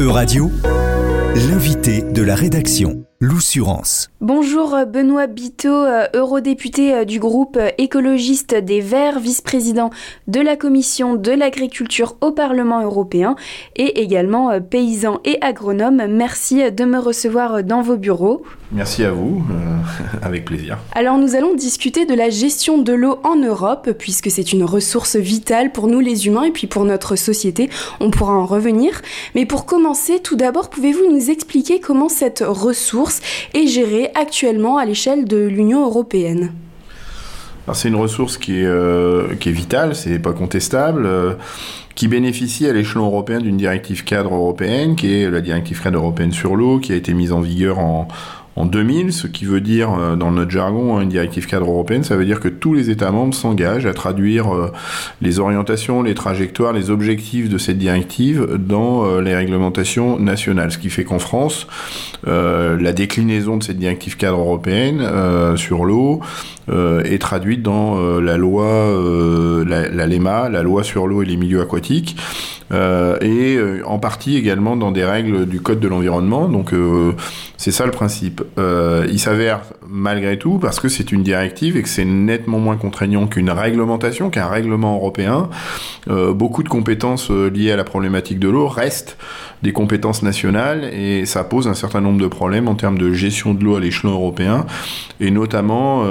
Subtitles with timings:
[0.00, 0.50] E-Radio,
[1.34, 3.04] l'invité de la rédaction.
[3.20, 4.08] L'Oussurance.
[4.22, 9.90] Bonjour Benoît Biteau, euh, eurodéputé euh, du groupe écologiste des Verts, vice-président
[10.26, 13.36] de la commission de l'agriculture au Parlement européen
[13.76, 16.06] et également euh, paysan et agronome.
[16.08, 18.42] Merci de me recevoir dans vos bureaux.
[18.72, 19.42] Merci à vous,
[20.22, 20.78] avec plaisir.
[20.92, 25.16] Alors nous allons discuter de la gestion de l'eau en Europe puisque c'est une ressource
[25.16, 27.68] vitale pour nous les humains et puis pour notre société.
[27.98, 29.02] On pourra en revenir.
[29.34, 33.20] Mais pour commencer, tout d'abord, pouvez-vous nous expliquer comment cette ressource
[33.54, 36.52] est gérée actuellement à l'échelle de l'Union européenne?
[37.72, 41.34] C'est une ressource qui est, euh, qui est vitale, c'est pas contestable, euh,
[41.94, 46.32] qui bénéficie à l'échelon européen d'une directive cadre européenne, qui est la directive cadre européenne
[46.32, 48.08] sur l'eau, qui a été mise en vigueur en,
[48.56, 52.02] en 2000, ce qui veut dire, euh, dans notre jargon, hein, une directive cadre européenne,
[52.02, 54.72] ça veut dire que tous les États membres s'engagent à traduire euh,
[55.22, 60.72] les orientations, les trajectoires, les objectifs de cette directive dans euh, les réglementations nationales.
[60.72, 61.66] Ce qui fait qu'en France,
[62.24, 65.02] la déclinaison de cette directive cadre européenne
[65.56, 66.20] sur l'eau
[66.68, 68.94] est traduite dans la loi,
[69.66, 72.16] la, la, LEMA, la loi sur l'eau et les milieux aquatiques,
[72.72, 76.48] et en partie également dans des règles du Code de l'environnement.
[76.48, 76.72] Donc
[77.56, 78.42] c'est ça le principe.
[78.58, 79.60] Euh, il s'avère
[79.90, 84.30] malgré tout, parce que c'est une directive et que c'est nettement moins contraignant qu'une réglementation,
[84.30, 85.50] qu'un règlement européen,
[86.08, 89.18] euh, beaucoup de compétences euh, liées à la problématique de l'eau restent
[89.62, 93.52] des compétences nationales et ça pose un certain nombre de problèmes en termes de gestion
[93.52, 94.64] de l'eau à l'échelon européen
[95.20, 96.02] et notamment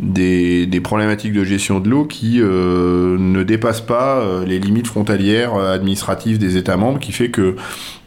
[0.00, 6.38] des, des, problématiques de gestion de l'eau qui ne dépassent pas les limites frontalières administratives
[6.38, 7.56] des États membres, qui fait que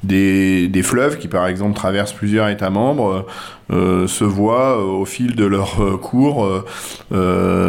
[0.03, 3.25] des, des fleuves qui par exemple traversent plusieurs États membres
[3.71, 6.49] euh, se voient euh, au fil de leur euh, cours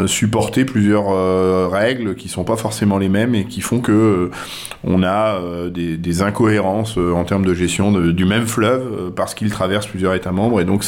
[0.07, 4.31] supporter plusieurs règles qui sont pas forcément les mêmes et qui font que
[4.85, 10.15] on a des, incohérences en termes de gestion du même fleuve parce qu'il traverse plusieurs
[10.15, 10.85] États membres et donc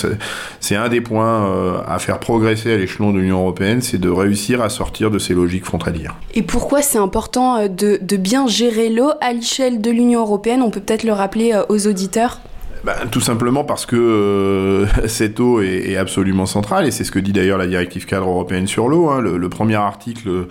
[0.60, 4.60] c'est un des points à faire progresser à l'échelon de l'Union européenne, c'est de réussir
[4.62, 6.16] à sortir de ces logiques frontalières.
[6.34, 10.62] Et pourquoi c'est important de, de bien gérer l'eau à l'échelle de l'Union européenne?
[10.62, 11.31] On peut peut-être le rappeler
[11.68, 12.40] aux auditeurs
[12.84, 17.20] bah, tout simplement parce que euh, cette eau est, absolument centrale, et c'est ce que
[17.20, 19.08] dit d'ailleurs la directive cadre européenne sur l'eau.
[19.08, 19.20] Hein.
[19.20, 20.46] Le, premier article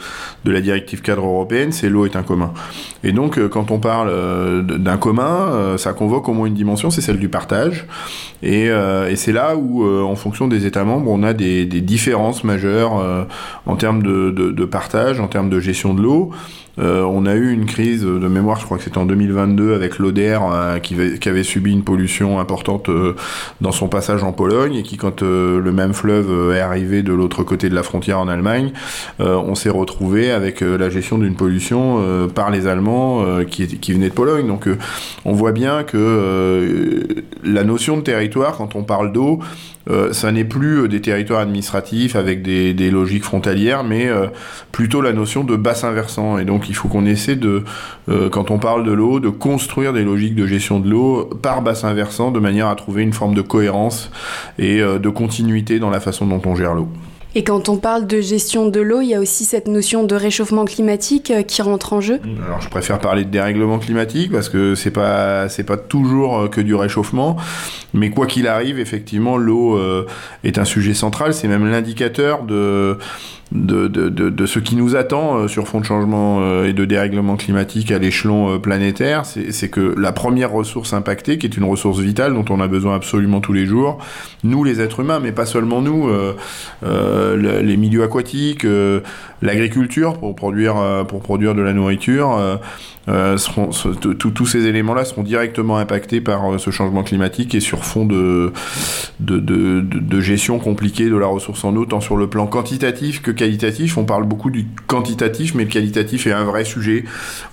[0.46, 2.54] de la directive cadre européenne, c'est l'eau est un commun.
[3.04, 6.90] Et donc, euh, quand on parle euh, d'un commun, ça convoque au moins une dimension,
[6.90, 7.86] c'est celle du partage.
[8.44, 8.70] Et,
[9.16, 13.28] c'est là où, en fonction des États membres, on a des, différences majeures
[13.66, 16.32] en termes de, partage, en termes de gestion de l'eau.
[16.80, 20.00] Euh, on a eu une crise de mémoire, je crois que c'était en 2022, avec
[20.00, 23.16] l'Oder euh, qui, avait subi une pollution importante euh,
[23.60, 27.44] dans son passage en Pologne et qui, quand le même fleuve est arrivé de l'autre
[27.44, 28.72] côté de la frontière en Allemagne,
[29.20, 34.48] on s'est retrouvé avec la gestion d'une pollution par les Allemands qui venaient de Pologne.
[34.48, 34.68] Donc
[35.26, 37.06] on voit bien que
[37.44, 39.40] la notion de territoire, quand on parle d'eau,
[39.90, 44.28] euh, ça n'est plus euh, des territoires administratifs avec des, logiques frontalières, mais euh,
[44.72, 46.38] plutôt la notion de bassin versant.
[46.38, 47.64] Et donc il faut qu'on essaie de,
[48.32, 51.94] quand on parle de l'eau, de construire des logiques de gestion de l'eau par bassin
[51.94, 54.12] versant, de manière à trouver une forme de cohérence
[54.60, 56.90] et de continuité dans la façon dont on gère l'eau.
[57.34, 60.16] Et quand on parle de gestion de l'eau, il y a aussi cette notion de
[60.16, 62.20] réchauffement climatique euh, qui rentre en jeu.
[62.46, 66.60] Alors je préfère parler de dérèglement climatique parce que c'est pas pas toujours euh, que
[66.60, 67.38] du réchauffement,
[67.94, 70.06] mais quoi qu'il arrive, effectivement, l'eau euh,
[70.44, 71.34] est un sujet central.
[71.34, 72.98] C'est même l'indicateur de
[73.52, 76.86] de, de, de, ce qui nous attend euh, sur fond de changement euh, et de
[76.86, 81.66] dérèglement climatique à l'échelon euh, planétaire, c'est que la première ressource impactée, qui est une
[81.66, 83.98] ressource vitale dont on a besoin absolument tous les jours,
[84.44, 86.10] nous les êtres humains, mais pas seulement nous,
[86.84, 88.66] les milieux aquatiques,
[89.42, 92.60] l'agriculture pour produire pour produire de la nourriture,
[93.08, 93.38] euh,
[94.20, 98.52] tous ces éléments-là seront directement impactés par euh, ce changement climatique et sur fond de,
[100.20, 103.98] gestion compliquée de la ressource en eau, tant sur le plan quantitatif que qualitatif.
[103.98, 107.06] On parle beaucoup du quantitatif, mais le qualitatif est un vrai sujet.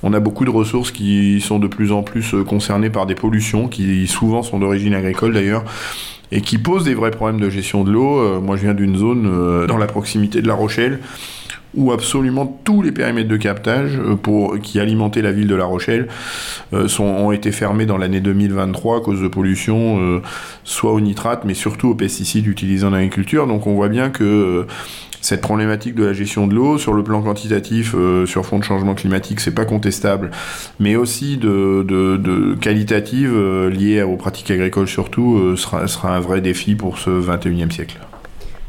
[0.02, 3.14] On a beaucoup de ressources qui sont de plus en plus euh, concernées par des
[3.14, 5.64] pollutions, qui souvent sont d'origine agricole d'ailleurs
[6.30, 8.38] et qui posent des vrais problèmes de gestion de l'eau.
[8.42, 11.00] moi, je viens d'une zone dans la proximité de La Rochelle
[11.74, 15.64] où absolument tous les périmètres de captage euh, pour, qui alimentaient la ville de La
[15.64, 16.08] Rochelle
[16.72, 20.22] euh, ont été fermés dans l'année 2023 à cause de pollution, euh,
[20.64, 23.46] soit au nitrate, mais surtout aux pesticides utilisés en agriculture.
[23.46, 24.66] Donc on voit bien que
[25.20, 27.94] cette problématique de la gestion de l'eau, sur le plan quantitatif,
[28.24, 30.30] sur fond de changement climatique, c'est pas contestable,
[30.78, 33.36] mais aussi de qualitative,
[33.66, 37.98] liée aux pratiques agricoles surtout, sera, sera un vrai défi pour ce 21e siècle.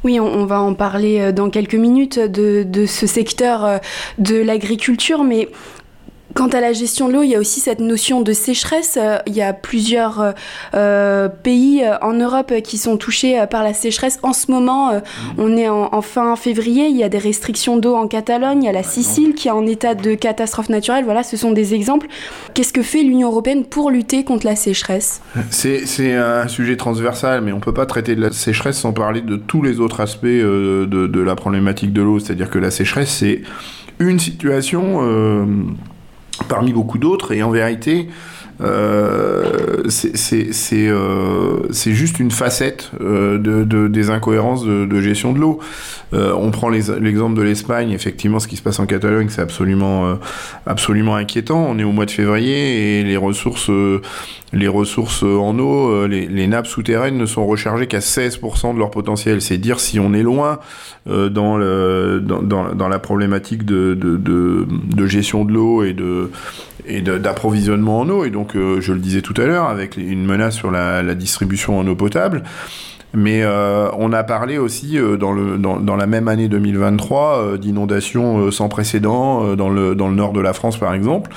[0.04, 3.78] Oui, on, va en parler euh, dans quelques minutes de, ce secteur euh,
[4.18, 5.50] de l'agriculture, mais
[6.36, 8.98] Quant à la gestion de l'eau, il y a aussi cette notion de sécheresse.
[9.02, 10.32] Euh, il y a plusieurs euh,
[10.76, 14.20] euh, pays en Europe qui sont touchés par la sécheresse.
[14.22, 15.02] En ce moment, mm.
[15.38, 18.70] on est en, fin février, il y a des restrictions d'eau en Catalogne, il y
[18.70, 21.04] a la Sicile qui est en état de catastrophe naturelle.
[21.04, 22.08] Voilà, ce sont des exemples.
[22.54, 25.22] Qu'est-ce que fait l'Union européenne pour lutter contre la sécheresse?
[25.50, 29.22] C'est un sujet transversal, mais on ne peut pas traiter de la sécheresse sans parler
[29.22, 32.20] de tous les autres aspects de, de la problématique de l'eau.
[32.20, 33.42] C'est-à-dire que la sécheresse, c'est
[34.00, 35.02] une situation
[36.48, 37.32] parmi beaucoup d'autres.
[37.32, 38.10] Et en vérité,
[38.62, 39.84] euh,
[40.74, 45.60] euh, c'est juste une facette euh, de, des incohérences de, gestion de l'eau.
[46.12, 50.18] on prend l'exemple de l'Espagne, effectivement, ce qui se passe en Catalogne, c'est absolument,
[51.16, 51.66] inquiétant.
[51.70, 53.70] On est au mois de février et les ressources,
[55.24, 59.42] en eau, les, nappes souterraines ne sont rechargées qu'à 16% de leur potentiel.
[59.42, 60.60] C'est dire si on est loin
[61.06, 68.26] dans, la problématique de, gestion de l'eau et d'approvisionnement en eau.
[68.56, 71.96] Euh, je le disais tout à l'heure, avec une menace sur la, distribution en eau
[71.96, 72.44] potable.
[73.14, 79.56] Mais euh, on a parlé aussi euh, dans, la même année 2023 d'inondations sans précédent
[79.56, 81.32] dans le nord de la France, par exemple.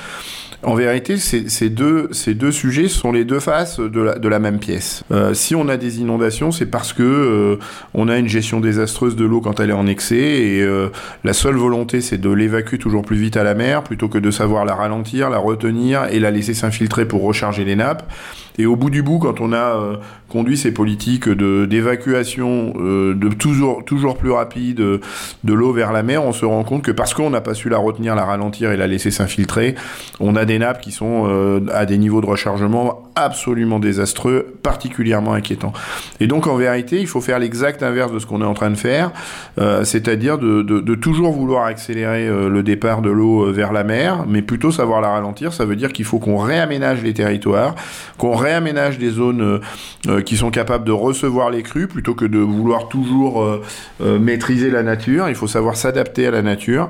[0.63, 5.03] En vérité, ces deux, ces deux sujets sont les deux faces de la, même pièce.
[5.11, 7.59] Euh, si on a des inondations, c'est parce que euh,
[7.93, 10.89] on a une gestion désastreuse de l'eau quand elle est en excès et euh,
[11.23, 14.31] la seule volonté, c'est de l'évacuer toujours plus vite à la mer plutôt que de
[14.31, 18.09] savoir la ralentir, la retenir et la laisser s'infiltrer pour recharger les nappes.
[18.57, 19.99] Et au bout du bout, quand on a
[20.33, 26.01] conduit ces politiques de d'évacuation euh, de toujours toujours plus rapide de l'eau vers la
[26.01, 28.71] mer, on se rend compte que parce qu'on n'a pas su la retenir, la ralentir
[28.71, 29.75] et la laisser s'infiltrer,
[30.19, 35.33] on a des nappes qui sont euh, à des niveaux de rechargement absolument désastreux, particulièrement
[35.33, 35.73] inquiétants.
[36.19, 38.71] Et donc en vérité, il faut faire l'exact inverse de ce qu'on est en train
[38.71, 39.11] de faire,
[39.83, 44.41] c'est-à-dire de, de, de, toujours vouloir accélérer le départ de l'eau vers la mer, mais
[44.41, 45.53] plutôt savoir la ralentir.
[45.53, 47.75] Ça veut dire qu'il faut qu'on réaménage les territoires,
[48.17, 49.59] qu'on réaménage des zones euh,
[50.07, 54.69] euh, qui sont capables de recevoir les crues plutôt que de vouloir toujours euh, maîtriser
[54.69, 55.29] la nature.
[55.29, 56.89] Il faut savoir s'adapter à la nature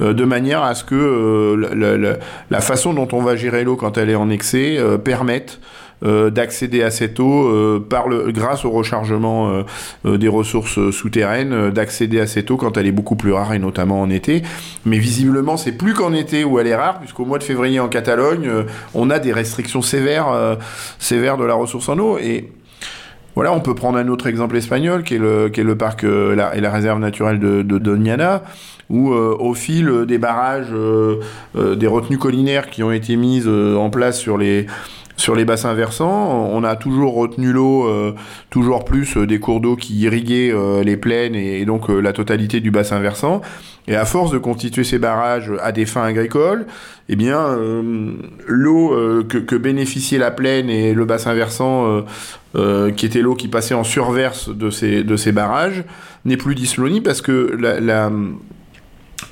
[0.00, 2.16] de manière à ce que
[2.50, 5.60] la, façon dont on va gérer l'eau quand elle est en excès permette
[6.02, 9.64] d'accéder à cette eau par le, grâce au rechargement
[10.04, 14.00] des ressources souterraines, d'accéder à cette eau quand elle est beaucoup plus rare et notamment
[14.00, 14.42] en été.
[14.84, 17.88] Mais visiblement, c'est plus qu'en été où elle est rare, puisqu'au mois de février en
[17.88, 18.50] Catalogne,
[18.94, 20.58] on a des restrictions sévères,
[20.98, 22.18] sévères de la ressource en eau.
[22.18, 22.50] Et
[23.34, 26.04] voilà, on peut prendre un autre exemple espagnol, qui est le, qui est le parc
[26.04, 28.42] et la réserve naturelle de, de Doñana,
[28.90, 30.74] où au fil des barrages,
[31.54, 34.66] des retenues collinaires qui ont été mises en place sur les
[35.22, 38.12] sur les bassins versants, on a toujours retenu l'eau, euh,
[38.50, 42.58] toujours plus euh, des cours d'eau qui irriguaient euh, les plaines et, donc la totalité
[42.58, 43.40] du bassin versant.
[43.86, 46.66] Et à force de constituer ces barrages à des fins agricoles,
[47.08, 47.56] eh bien,
[48.46, 48.96] l'eau
[49.28, 52.04] que, bénéficiait la plaine et le bassin versant,
[52.54, 55.82] qui était l'eau qui passait en surverse de ces, barrages,
[56.24, 58.08] n'est plus disponible parce que la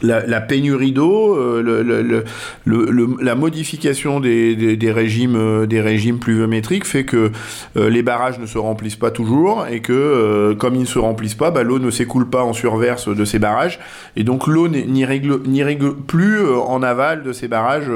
[0.02, 2.24] la, pénurie d'eau, euh,
[2.66, 7.30] la modification des, régimes, euh, des régimes pluviométriques fait que
[7.76, 11.34] euh, les barrages ne se remplissent pas toujours et que comme ils ne se remplissent
[11.34, 13.78] pas, bah, l'eau ne s'écoule pas en surverse de ces barrages.
[14.16, 15.38] Et donc l'eau n'y règle,
[16.06, 17.90] plus en aval de ces barrages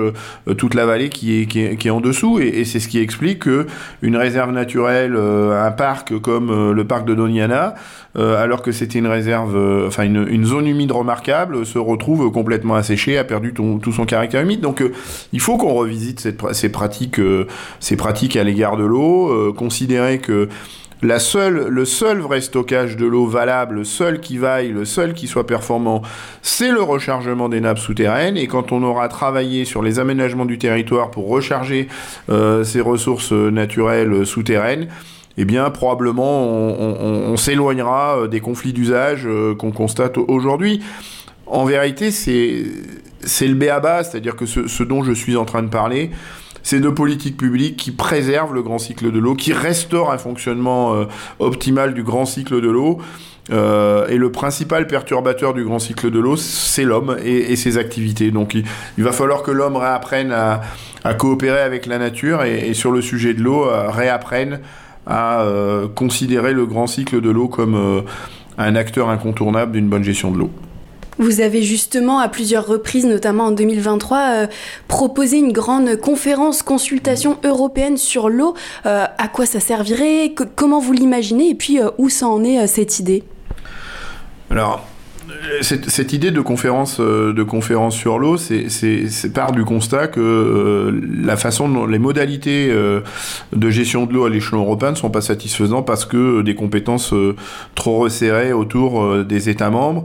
[0.56, 2.38] toute la vallée qui est, qui est, en dessous.
[2.40, 3.66] Et, c'est ce qui explique que
[4.02, 7.74] une réserve naturelle, un parc comme le parc de Doniana,
[8.16, 9.56] alors que c'était une réserve,
[9.86, 14.60] enfin une, zone humide remarquable, se retrouve complètement asséché, a perdu tout son caractère humide.
[14.60, 14.92] Donc euh,
[15.32, 16.20] il faut qu'on revisite
[16.52, 17.46] ces pratiques, euh,
[17.80, 20.48] ces pratiques à l'égard de l'eau, euh, considérer que
[21.02, 25.12] la seule, le seul vrai stockage de l'eau valable, le seul qui vaille, le seul
[25.12, 26.00] qui soit performant,
[26.40, 28.38] c'est le rechargement des nappes souterraines.
[28.38, 31.88] Et quand on aura travaillé sur les aménagements du territoire pour recharger
[32.28, 34.88] ces ressources naturelles souterraines,
[35.36, 40.80] eh bien probablement on s'éloignera des conflits d'usage qu'on constate aujourd'hui
[41.46, 46.10] en vérité, c'est le béaba, c'est-à-dire que ce, dont je suis en train de parler,
[46.62, 50.94] c'est de politiques publiques qui préservent le grand cycle de l'eau, qui restaurent un fonctionnement
[50.94, 51.04] euh,
[51.38, 52.98] optimal du grand cycle de l'eau.
[53.52, 58.30] Euh, et le principal perturbateur du grand cycle de l'eau, c'est l'homme et, ses activités.
[58.30, 60.62] Donc il, va falloir que l'homme réapprenne à,
[61.18, 64.60] coopérer avec la nature et, sur le sujet de l'eau, euh, réapprenne
[65.06, 65.44] à
[65.94, 68.04] considérer le grand cycle de l'eau comme
[68.58, 70.50] un acteur incontournable d'une bonne gestion de l'eau.
[71.18, 74.46] Vous avez justement à plusieurs reprises, notamment en 2023, euh,
[74.88, 78.54] proposé une grande conférence consultation européenne sur l'eau.
[78.86, 80.34] Euh, à quoi ça servirait?
[80.56, 81.50] Comment vous l'imaginez?
[81.50, 83.22] Et puis euh, où ça en est cette idée?
[84.50, 84.84] Alors,
[85.62, 91.00] cette, idée de conférence, euh, de conférence sur l'eau, c'est part du constat que euh,
[91.24, 93.00] la façon les modalités euh,
[93.54, 97.14] de gestion de l'eau à l'échelon européen ne sont pas satisfaisantes parce que des compétences
[97.74, 100.04] trop resserrées autour des États membres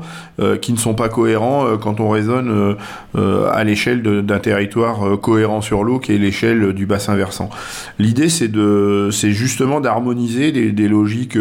[0.61, 2.75] qui ne sont pas cohérents quand on raisonne
[3.15, 7.49] à l'échelle d'un territoire cohérent sur l'eau qui est l'échelle du bassin versant.
[7.97, 11.37] L'idée, c'est justement d'harmoniser des, des, logiques,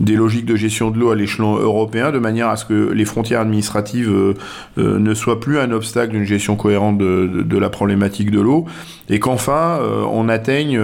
[0.00, 3.04] des logiques de gestion de l'eau à l'échelon européen de manière à ce que les
[3.08, 4.34] frontières administratives euh,
[4.78, 8.66] euh, ne soient plus un obstacle d'une gestion cohérente de, la problématique de l'eau,
[9.10, 10.80] et qu'enfin euh, on atteigne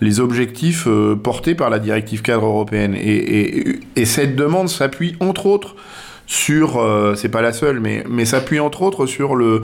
[0.00, 0.86] les objectifs
[1.22, 2.94] portés par la directive cadre européenne.
[2.94, 5.74] et cette demande s'appuie entre autres
[6.32, 9.60] sur, euh, c'est pas la seule, mais, mais s'appuie entre autres sur le,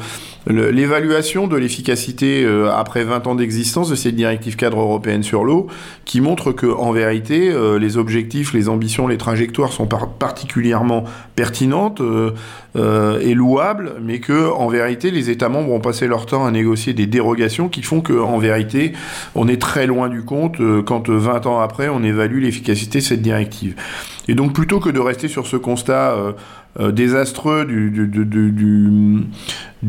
[0.47, 5.69] l'évaluation de l'efficacité euh, après 20 ans d'existence de cette directive cadre européenne sur l'eau,
[6.05, 11.05] qui montre que en vérité, euh, les objectifs, les ambitions, les trajectoires sont particulièrement
[11.37, 12.03] pertinentes
[12.75, 16.93] et louables, mais que en vérité, les États membres ont passé leur temps à négocier
[16.93, 18.93] des dérogations qui font que en vérité,
[19.35, 23.23] on est très loin du compte quand 20 ans après, on évalue l'efficacité de cette
[23.23, 23.75] directive.
[24.29, 26.15] Et donc plutôt que de rester sur ce constat
[26.81, 29.27] euh, désastreux du, du,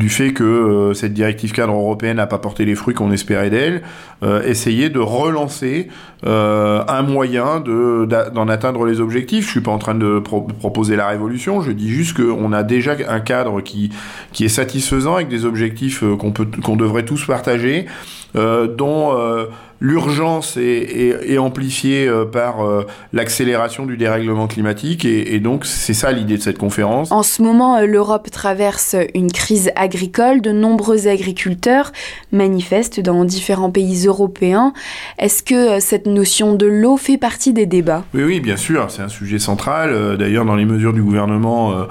[0.08, 3.82] fait que euh, cette directive cadre européenne n'a pas porté les fruits qu'on espérait d'elle,
[4.44, 5.88] essayer de relancer
[6.24, 9.46] un moyen d'en atteindre les objectifs.
[9.46, 12.96] Je suis pas en train de proposer la révolution, je dis juste qu'on a déjà
[13.08, 13.90] un cadre qui,
[14.32, 17.86] qui est satisfaisant avec des objectifs qu'on qu'on devrait tous partager,
[18.34, 19.16] dont
[19.80, 26.36] l'urgence est, amplifiée euh, par euh, l'accélération du dérèglement climatique et, donc c'est ça l'idée
[26.36, 27.10] de cette conférence.
[27.10, 30.40] En ce moment, euh, l'Europe traverse une crise agricole.
[30.40, 31.92] De nombreux agriculteurs
[32.32, 34.72] manifestent dans différents pays européens.
[35.18, 38.04] Est-ce que cette notion de l'eau fait partie des débats?
[38.14, 40.16] Oui, oui, bien sûr, c'est un sujet central.
[40.16, 41.86] D'ailleurs, dans les mesures du gouvernement,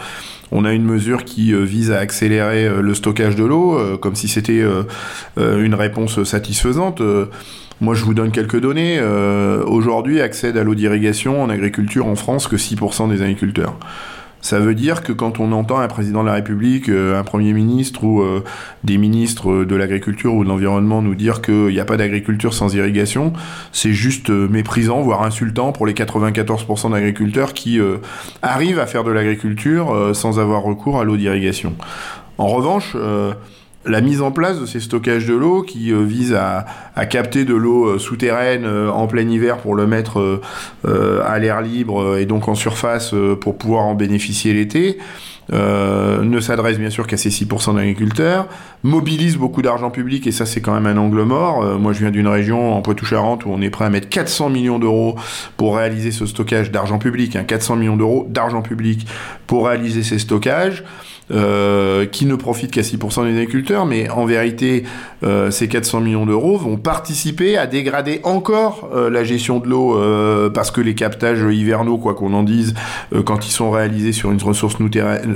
[0.52, 4.64] on a une mesure qui vise à accélérer le stockage de l'eau, comme si c'était
[5.38, 7.02] une réponse satisfaisante.
[7.82, 8.98] Moi, je vous donne quelques données.
[9.00, 13.78] Euh, aujourd'hui, accèdent à l'eau d'irrigation en agriculture en France que 6% des agriculteurs.
[14.42, 17.54] Ça veut dire que quand on entend un président de la République, euh, un Premier
[17.54, 18.44] ministre ou euh,
[18.84, 22.74] des ministres de l'agriculture ou de l'environnement nous dire qu'il n'y a pas d'agriculture sans
[22.74, 23.34] irrigation,
[23.72, 27.80] c'est juste méprisant, voire insultant pour les 94% d'agriculteurs qui
[28.42, 31.74] arrivent à faire de l'agriculture sans avoir recours à l'eau d'irrigation.
[32.38, 32.96] En revanche,
[33.86, 36.66] la mise en place de ces stockages de l'eau qui euh, vise à,
[37.06, 40.42] capter de l'eau euh, souterraine euh, en plein hiver pour le mettre
[40.86, 44.98] à l'air libre et donc en surface pour pouvoir en bénéficier l'été.
[45.52, 48.48] ne s'adresse bien sûr qu'à ces 6% d'agriculteurs,
[48.84, 51.80] mobilise beaucoup d'argent public et ça c'est quand même un angle mort.
[51.80, 54.80] moi je viens d'une région en Poitou-Charentes où on est prêt à mettre 400 millions
[54.80, 55.16] d'euros
[55.58, 57.78] pour réaliser ce stockage d'argent public, 400 hein.
[57.78, 59.08] millions d'euros d'argent public
[59.48, 60.84] pour réaliser ces stockages.
[61.32, 64.84] Euh, qui ne profitent qu'à 6% des agriculteurs, mais en vérité,
[65.24, 70.50] euh, ces 400 millions d'euros vont participer à dégrader encore euh, la gestion de l'eau,
[70.52, 72.74] parce que les captages hivernaux, quoi qu'on en dise,
[73.26, 74.78] quand ils sont réalisés sur une ressource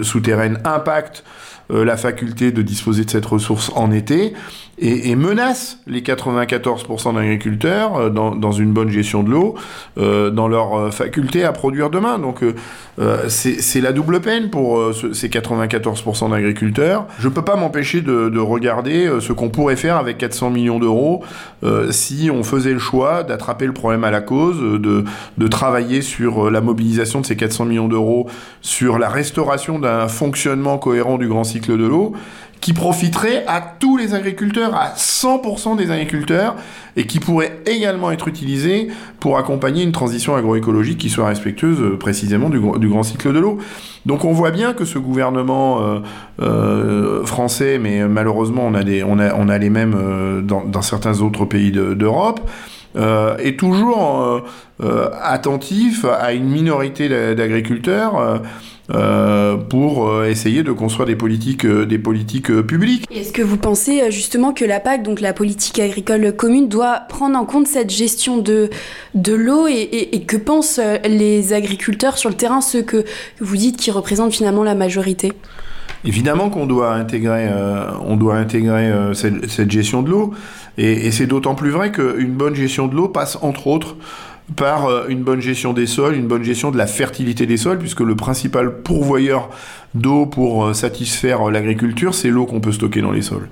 [0.01, 1.23] souterraine, impactent
[1.69, 4.33] la faculté de disposer de cette ressource en été
[4.79, 9.55] et, menace les 94% d'agriculteurs euh, dans, une bonne gestion de l'eau,
[9.97, 12.19] euh, dans leur euh, faculté à produire demain.
[12.19, 12.41] Donc
[13.27, 17.07] c'est la double peine pour ces 94% d'agriculteurs.
[17.19, 21.23] Je ne peux pas m'empêcher de, regarder ce qu'on pourrait faire avec 400 millions d'euros
[21.89, 25.05] si on faisait le choix d'attraper le problème à la cause, de,
[25.37, 28.27] de travailler sur la mobilisation de ces 400 millions d'euros,
[28.61, 32.13] sur la restauration d'un fonctionnement cohérent du grand cycle de l'eau
[32.63, 36.55] qui profiterait à tous les agriculteurs, à 100% des agriculteurs,
[36.95, 38.87] et qui pourrait également être utilisé
[39.19, 43.57] pour accompagner une transition agroécologique qui soit respectueuse euh, précisément du, grand cycle de l'eau.
[44.05, 45.99] Donc on voit bien que ce gouvernement euh,
[46.41, 49.03] euh, français, mais malheureusement on a, des,
[49.59, 52.49] les mêmes dans, certains autres pays d'Europe,
[52.95, 54.43] est toujours
[55.21, 58.41] attentif à une minorité d'agriculteurs
[58.91, 63.05] euh, pour euh, essayer de construire des politiques, euh, des politiques publiques.
[63.09, 67.37] Est-ce que vous pensez justement que la PAC, donc la politique agricole commune, doit prendre
[67.39, 68.69] en compte cette gestion de,
[69.15, 73.05] de l'eau et, que pensent les agriculteurs sur le terrain, ceux que
[73.39, 75.31] vous dites qui représentent finalement la majorité?
[76.03, 77.49] Évidemment qu'on doit intégrer,
[78.05, 80.33] on doit intégrer cette, gestion de l'eau,
[80.77, 83.95] et, et c'est d'autant plus vrai qu'une bonne gestion de l'eau passe entre autres
[84.55, 87.79] par euh, une bonne gestion des sols, une bonne gestion de la fertilité des sols,
[87.79, 89.49] puisque le principal pourvoyeur
[89.95, 93.47] d'eau pour euh, satisfaire euh, l'agriculture, c'est l'eau qu'on peut stocker dans les sols.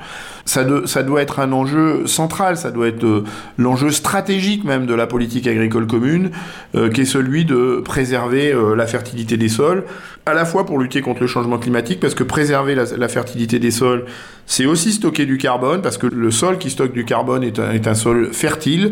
[0.46, 3.24] Ça, ça, doit être un enjeu central, ça doit être
[3.58, 6.32] l'enjeu stratégique même de la politique agricole commune,
[6.94, 9.84] qui est celui de préserver la fertilité des sols,
[10.26, 13.72] à la fois pour lutter contre le changement climatique, parce que préserver la, fertilité des
[13.72, 14.06] sols,
[14.46, 17.72] c'est aussi stocker du carbone, parce que le sol qui stocke du carbone est un,
[17.72, 18.92] est un sol fertile,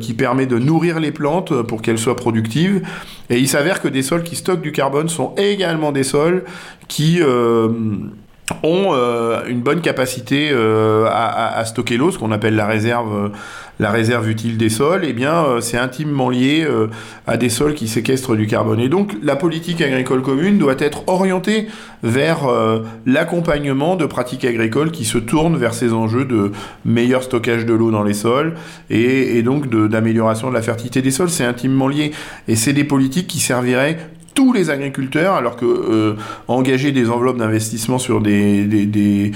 [0.00, 2.82] qui permet de nourrir les plantes pour qu'elles soient productives.
[3.30, 6.44] Et il s'avère que des sols qui stockent du carbone sont également des sols
[6.88, 7.68] qui euh,
[8.62, 13.30] ont euh, une bonne capacité euh, à, stocker l'eau, ce qu'on appelle la réserve,
[13.78, 16.66] la réserve utile des sols, et eh bien c'est intimement lié
[17.26, 18.80] à des sols qui séquestrent du carbone.
[18.80, 21.68] Et donc la politique agricole commune doit être orientée
[22.02, 22.48] vers
[23.04, 26.52] l'accompagnement de pratiques agricoles qui se tournent vers ces enjeux de
[26.84, 28.54] meilleur stockage de l'eau dans les sols
[28.88, 31.30] et donc d'amélioration de, la fertilité des sols.
[31.30, 32.12] C'est intimement lié.
[32.48, 33.98] Et c'est des politiques qui serviraient
[34.36, 36.14] tous les agriculteurs, alors que euh,
[36.46, 39.32] engager des enveloppes d'investissement sur des,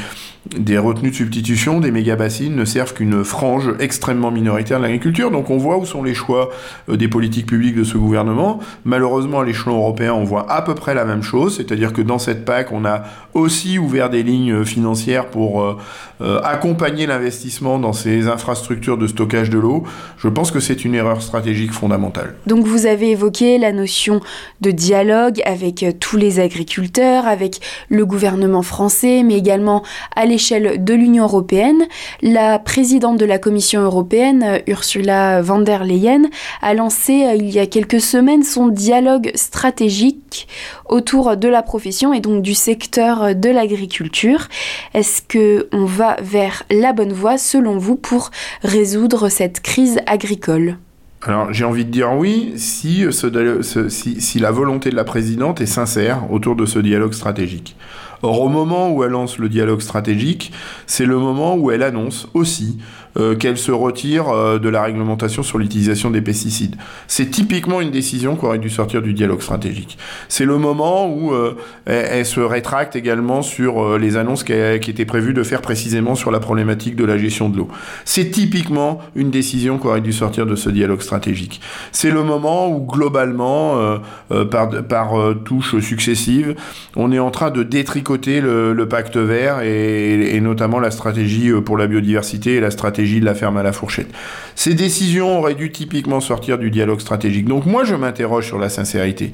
[0.78, 5.30] retenues de substitution, des méga-bassines ne servent qu'une frange extrêmement minoritaire de l'agriculture.
[5.30, 6.50] Donc on voit où sont les choix
[6.88, 8.61] euh, des politiques publiques de ce gouvernement.
[8.85, 12.18] Malheureusement, à l'échelon européen, on voit à peu près la même chose, c'est-à-dire que dans
[12.18, 13.02] cette PAC, on a
[13.35, 15.76] aussi ouvert des lignes financières pour euh,
[16.20, 19.85] euh, accompagner l'investissement dans ces infrastructures de stockage de l'eau.
[20.18, 22.35] Je pense que c'est une erreur stratégique fondamentale.
[22.47, 24.20] Donc vous avez évoqué la notion
[24.61, 29.82] de dialogue avec tous les agriculteurs, avec le gouvernement français, mais également
[30.16, 31.82] à l'échelle de l'Union européenne.
[32.22, 36.30] La présidente de la Commission européenne, Ursula von der Leyen,
[36.62, 40.49] a lancé euh, il y a quelques semaines son dialogue stratégique
[40.88, 44.49] autour de la profession et donc du secteur de l'agriculture.
[44.94, 48.30] Est-ce que on va vers la bonne voie selon vous pour
[48.62, 50.76] résoudre cette crise agricole?
[51.22, 56.30] Alors j'ai envie de dire oui si, si, la volonté de la présidente est sincère
[56.32, 57.76] autour de ce dialogue stratégique.
[58.23, 60.53] Or, au moment où elle lance le dialogue stratégique,
[60.87, 62.79] c'est le moment où elle annonce aussi
[63.17, 66.76] euh, qu'elle se retire euh, de la réglementation sur l'utilisation des pesticides.
[67.09, 69.99] C'est typiquement une décision qui aurait dû sortir du dialogue stratégique.
[70.29, 71.55] C'est le moment où euh,
[71.87, 76.38] elle, se rétracte également sur les annonces qui, étaient prévues de faire précisément sur la
[76.38, 77.69] problématique de la gestion de l'eau.
[78.05, 81.61] C'est typiquement une décision qui aurait dû sortir de ce dialogue stratégique.
[81.90, 83.99] C'est le moment où globalement,
[84.50, 86.54] par, par touches successives,
[86.95, 91.87] on est en train de détricoter le, pacte vert et, notamment la stratégie pour la
[91.87, 94.08] biodiversité et la stratégie de la ferme à la fourchette.
[94.54, 97.47] Ces décisions auraient dû typiquement sortir du dialogue stratégique.
[97.47, 99.30] Donc moi, je m'interroge sur la sincérité.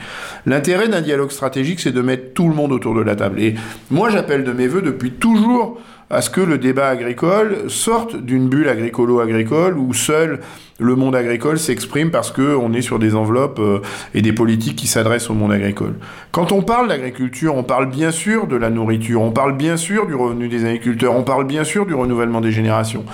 [0.47, 3.41] L'intérêt d'un dialogue stratégique, c'est de mettre tout le monde autour de la table.
[3.41, 3.55] Et
[3.91, 8.49] moi, j'appelle de mes voeux depuis toujours à ce que le débat agricole sorte d'une
[8.49, 10.41] bulle agricolo-agricole où seul
[10.79, 13.81] le monde agricole s'exprime parce qu'on est sur des enveloppes euh,
[14.15, 15.95] et des politiques qui s'adressent au monde agricole.
[16.33, 20.07] Quand on parle d'agriculture, on parle bien sûr de la nourriture, on parle bien sûr
[20.07, 23.05] du revenu des agriculteurs, on parle bien sûr du renouvellement des générations.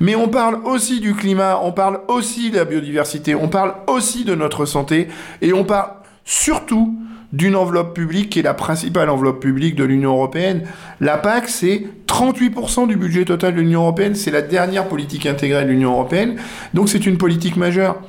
[0.00, 4.24] Mais on parle aussi du climat, on parle aussi de la biodiversité, on parle aussi
[4.24, 5.08] de notre santé
[5.42, 5.90] et on parle
[6.24, 6.96] surtout
[7.32, 10.66] d'une enveloppe publique qui est la principale enveloppe publique de l'Union européenne.
[11.00, 15.64] La PAC, c'est 38% du budget total de l'Union européenne, c'est la dernière politique intégrée
[15.64, 16.36] de l'Union européenne,
[16.72, 18.00] donc c'est une politique majeure.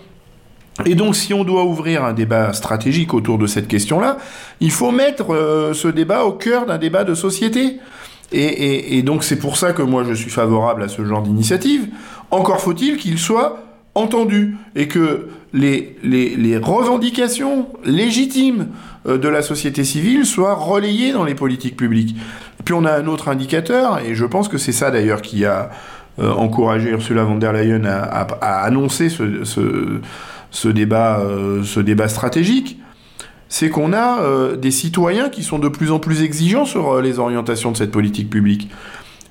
[0.86, 4.18] Et donc, si on doit ouvrir un débat stratégique autour de cette question-là,
[4.62, 7.80] il faut mettre euh, ce débat au cœur d'un débat de société.
[8.32, 11.88] Et, et donc, c'est pour ça que moi, je suis favorable à ce genre d'initiative.
[12.32, 18.68] Encore faut-il qu'il soit entendu et que les, les, revendications légitimes
[19.08, 22.16] euh, de la société civile soient relayées dans les politiques publiques.
[22.66, 25.72] Puis on a un autre indicateur, et je pense que c'est ça d'ailleurs qui a
[26.20, 29.44] euh, encouragé Ursula von der Leyen à, annoncer ce,
[30.52, 32.80] ce, débat, euh, ce débat stratégique,
[33.48, 34.20] c'est qu'on a
[34.58, 38.30] des citoyens qui sont de plus en plus exigeants sur les orientations de cette politique
[38.30, 38.70] publique.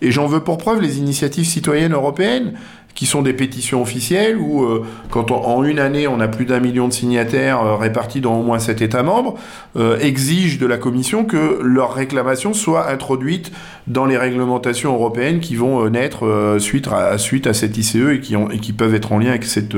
[0.00, 2.54] Et j'en veux pour preuve les initiatives citoyennes européennes
[2.98, 6.58] qui sont des pétitions officielles où, euh, quand en une année on a plus d'un
[6.58, 9.36] million de signataires euh, répartis dans au moins sept États membres,
[9.76, 13.52] euh, exigent de la Commission que leurs réclamations soient introduites
[13.86, 18.34] dans les réglementations européennes qui vont naître suite, à, suite à cette ICE et qui,
[18.34, 19.76] et qui peuvent être en lien avec cette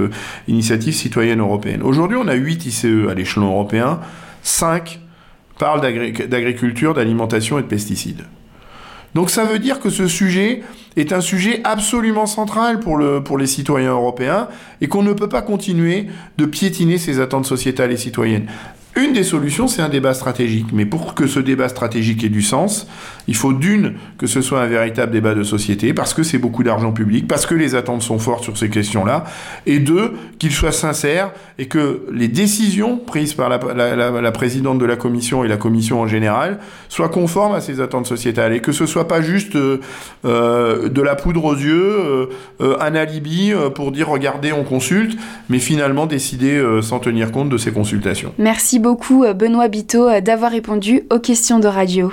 [0.48, 1.82] initiative citoyenne européenne.
[1.82, 4.00] Aujourd'hui, on a huit ICE à l'échelon européen,
[4.42, 4.98] cinq
[5.58, 8.24] parlent d'agriculture, d'alimentation et de pesticides.
[9.14, 10.62] Donc ça veut dire que ce sujet
[10.96, 14.48] est un sujet absolument central pour, le, pour les citoyens européens
[14.80, 16.06] et qu'on ne peut pas continuer
[16.38, 18.46] de piétiner ces attentes sociétales et citoyennes.
[18.96, 20.66] Une des solutions, c'est un débat stratégique.
[20.72, 22.88] Mais pour que ce débat stratégique ait du sens,
[23.30, 26.64] Il faut d'une que ce soit un véritable débat de société, parce que c'est beaucoup
[26.64, 29.22] d'argent public, parce que les attentes sont fortes sur ces questions-là,
[29.66, 34.96] et deux, qu'il soit sincère et que les décisions prises par la, présidente de la
[34.96, 38.84] commission et la commission en général soient conformes à ces attentes sociétales, et que ce
[38.84, 39.78] soit pas juste euh,
[40.24, 45.16] euh, de la poudre aux yeux, un alibi pour dire regardez, on consulte,
[45.48, 48.34] mais finalement décider sans tenir compte de ces consultations.
[48.38, 52.12] Merci beaucoup Benoît Biteau d'avoir répondu aux questions de radio.